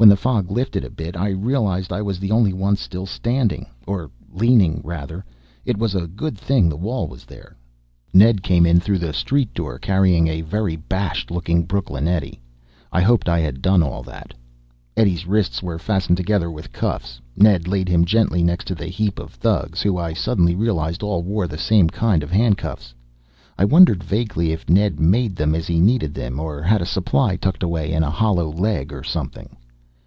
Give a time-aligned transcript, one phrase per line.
[0.00, 3.66] When the fog lifted a bit I realized I was the only one still standing.
[3.86, 5.26] Or leaning rather.
[5.66, 7.54] It was a good thing the wall was there.
[8.14, 12.40] Ned came in through the street door carrying a very bashed looking Brooklyn Eddie.
[12.90, 14.32] I hoped I had done all that.
[14.96, 17.20] Eddie's wrists were fastened together with cuffs.
[17.36, 21.20] Ned laid him gently next to the heap of thugs who I suddenly realized all
[21.22, 22.94] wore the same kind of handcuffs.
[23.58, 27.36] I wondered vaguely if Ned made them as he needed them or had a supply
[27.36, 29.56] tucked away in a hollow leg or something.